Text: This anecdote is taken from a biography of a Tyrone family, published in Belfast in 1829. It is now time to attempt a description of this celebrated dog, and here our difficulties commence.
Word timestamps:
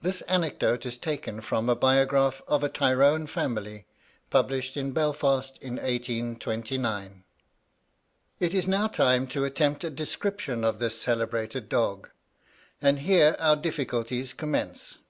This 0.00 0.22
anecdote 0.22 0.86
is 0.86 0.96
taken 0.96 1.42
from 1.42 1.68
a 1.68 1.76
biography 1.76 2.42
of 2.48 2.64
a 2.64 2.70
Tyrone 2.70 3.26
family, 3.26 3.84
published 4.30 4.78
in 4.78 4.92
Belfast 4.92 5.58
in 5.62 5.74
1829. 5.74 7.22
It 8.40 8.54
is 8.54 8.66
now 8.66 8.86
time 8.86 9.26
to 9.26 9.44
attempt 9.44 9.84
a 9.84 9.90
description 9.90 10.64
of 10.64 10.78
this 10.78 10.98
celebrated 10.98 11.68
dog, 11.68 12.08
and 12.80 13.00
here 13.00 13.36
our 13.38 13.56
difficulties 13.56 14.32
commence. 14.32 15.00